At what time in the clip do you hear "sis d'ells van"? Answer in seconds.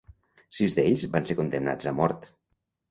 0.59-1.31